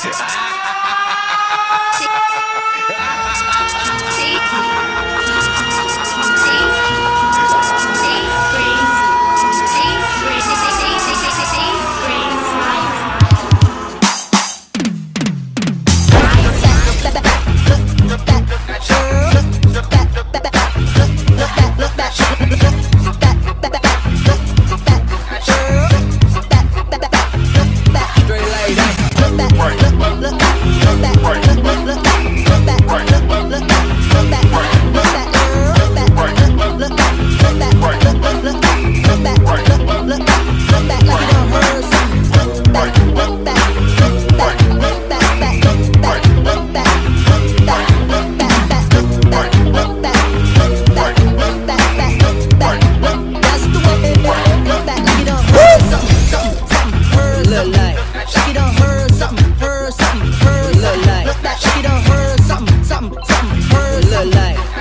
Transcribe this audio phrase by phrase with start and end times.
[0.00, 0.47] Texas.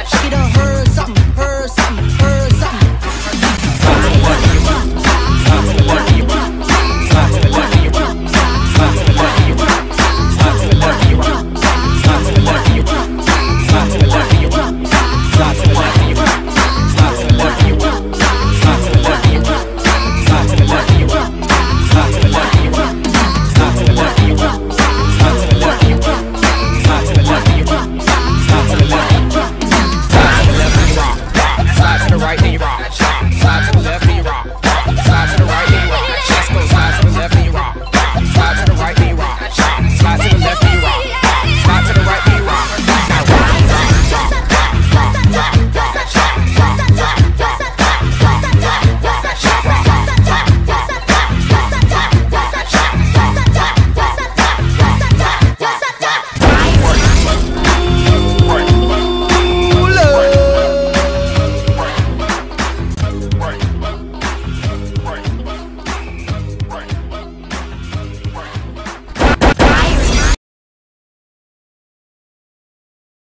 [0.08, 0.46] she don't